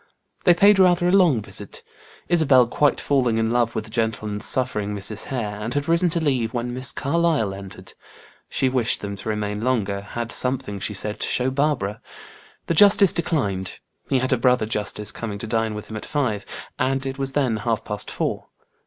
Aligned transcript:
They 0.45 0.55
paid 0.55 0.79
rather 0.79 1.07
a 1.07 1.11
long 1.11 1.43
visit, 1.43 1.83
Isabel 2.27 2.65
quite 2.65 2.99
falling 2.99 3.37
in 3.37 3.51
love 3.51 3.75
with 3.75 3.83
the 3.83 3.91
gentle 3.91 4.27
and 4.27 4.41
suffering 4.41 4.95
Mrs. 4.95 5.25
Hare, 5.25 5.59
and 5.59 5.75
had 5.75 5.87
risen 5.87 6.09
to 6.09 6.19
leave 6.19 6.55
when 6.55 6.73
Miss 6.73 6.91
Carlyle 6.91 7.53
entered. 7.53 7.93
She 8.49 8.67
wished 8.67 9.01
them 9.01 9.15
to 9.17 9.29
remain 9.29 9.61
longer 9.61 10.01
had 10.01 10.31
something, 10.31 10.79
she 10.79 10.95
said, 10.95 11.19
to 11.19 11.27
show 11.27 11.51
Barbara. 11.51 12.01
The 12.65 12.73
justice 12.73 13.13
declined; 13.13 13.77
he 14.09 14.17
had 14.17 14.33
a 14.33 14.37
brother 14.39 14.65
justice 14.65 15.11
coming 15.11 15.37
to 15.37 15.45
dine 15.45 15.75
with 15.75 15.91
him 15.91 15.97
at 15.97 16.05
five, 16.07 16.47
and 16.79 17.05
it 17.05 17.19
was 17.19 17.33
then 17.33 17.57
half 17.57 17.83
past 17.85 18.09
four. 18.09 18.47